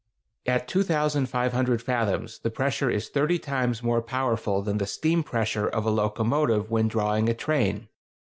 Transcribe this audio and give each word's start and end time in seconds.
At 0.47 0.67
2500 0.67 1.79
fathoms 1.79 2.39
the 2.39 2.49
pressure 2.49 2.89
is 2.89 3.07
thirty 3.09 3.37
times 3.37 3.83
more 3.83 4.01
powerful 4.01 4.63
than 4.63 4.79
the 4.79 4.87
steam 4.87 5.21
pressure 5.21 5.67
of 5.67 5.85
a 5.85 5.91
locomotive 5.91 6.71
when 6.71 6.87
drawing 6.87 7.29
a 7.29 7.35
train. 7.35 7.87